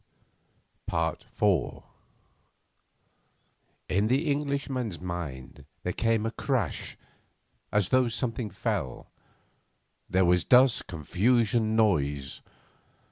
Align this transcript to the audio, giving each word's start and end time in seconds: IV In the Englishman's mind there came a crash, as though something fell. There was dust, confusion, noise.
IV 0.91 1.83
In 3.87 4.07
the 4.07 4.31
Englishman's 4.31 4.99
mind 4.99 5.63
there 5.83 5.93
came 5.93 6.25
a 6.25 6.31
crash, 6.31 6.97
as 7.71 7.89
though 7.89 8.07
something 8.07 8.49
fell. 8.49 9.11
There 10.09 10.25
was 10.25 10.43
dust, 10.43 10.87
confusion, 10.87 11.75
noise. 11.75 12.41